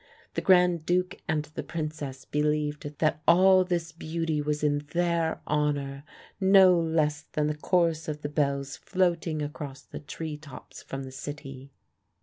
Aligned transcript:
The 0.33 0.41
Grand 0.41 0.83
Duke 0.83 1.17
and 1.27 1.45
the 1.45 1.61
Princess 1.61 2.25
believed 2.25 2.97
that 2.97 3.21
all 3.27 3.63
this 3.63 3.91
beauty 3.91 4.41
was 4.41 4.63
in 4.63 4.79
their 4.93 5.39
honour, 5.47 6.03
no 6.39 6.75
less 6.75 7.21
than 7.33 7.45
the 7.45 7.53
chorus 7.53 8.07
of 8.07 8.23
the 8.23 8.27
bells 8.27 8.77
floating 8.77 9.43
across 9.43 9.83
the 9.83 9.99
tree 9.99 10.37
tops 10.37 10.81
from 10.81 11.03
the 11.03 11.11
city. 11.11 11.69